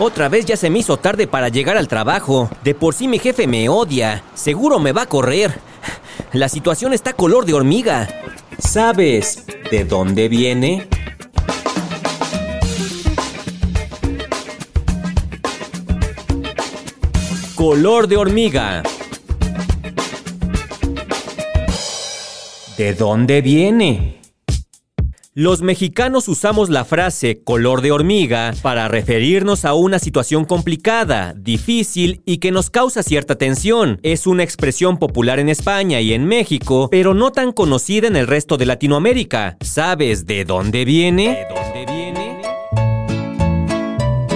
[0.00, 2.48] Otra vez ya se me hizo tarde para llegar al trabajo.
[2.62, 4.22] De por sí mi jefe me odia.
[4.34, 5.58] Seguro me va a correr.
[6.32, 8.08] La situación está color de hormiga.
[8.58, 10.86] ¿Sabes de dónde viene?
[17.56, 18.84] Color de hormiga.
[22.76, 24.17] ¿De dónde viene?
[25.40, 32.22] Los mexicanos usamos la frase color de hormiga para referirnos a una situación complicada, difícil
[32.26, 34.00] y que nos causa cierta tensión.
[34.02, 38.26] Es una expresión popular en España y en México, pero no tan conocida en el
[38.26, 39.56] resto de Latinoamérica.
[39.60, 41.46] ¿Sabes de dónde viene?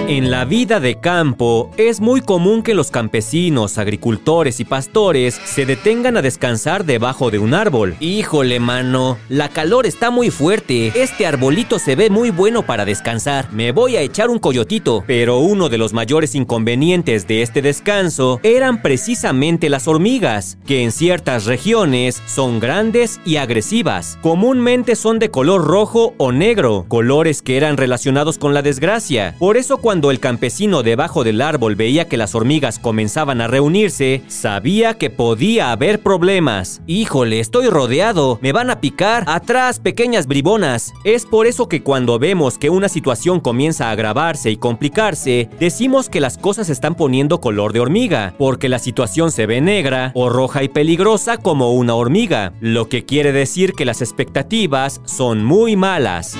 [0.05, 5.65] En la vida de campo es muy común que los campesinos, agricultores y pastores se
[5.65, 7.95] detengan a descansar debajo de un árbol.
[8.01, 10.91] Híjole, mano, la calor está muy fuerte.
[10.93, 13.47] Este arbolito se ve muy bueno para descansar.
[13.53, 15.05] Me voy a echar un coyotito.
[15.07, 20.91] Pero uno de los mayores inconvenientes de este descanso eran precisamente las hormigas, que en
[20.91, 24.19] ciertas regiones son grandes y agresivas.
[24.21, 29.35] Comúnmente son de color rojo o negro, colores que eran relacionados con la desgracia.
[29.39, 33.47] Por eso cuando cuando el campesino debajo del árbol veía que las hormigas comenzaban a
[33.47, 36.81] reunirse, sabía que podía haber problemas.
[36.87, 40.93] Híjole, estoy rodeado, me van a picar, atrás pequeñas bribonas.
[41.03, 46.09] Es por eso que cuando vemos que una situación comienza a agravarse y complicarse, decimos
[46.09, 50.27] que las cosas están poniendo color de hormiga, porque la situación se ve negra o
[50.27, 55.75] roja y peligrosa como una hormiga, lo que quiere decir que las expectativas son muy
[55.75, 56.35] malas.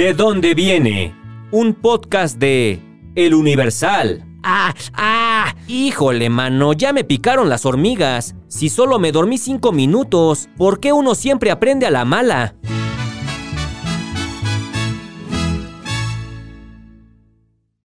[0.00, 1.14] ¿De dónde viene?
[1.50, 2.80] Un podcast de
[3.16, 4.24] El Universal.
[4.42, 4.72] ¡Ah!
[4.94, 5.54] ¡Ah!
[5.68, 8.34] Híjole, mano, ya me picaron las hormigas.
[8.48, 12.54] Si solo me dormí cinco minutos, ¿por qué uno siempre aprende a la mala?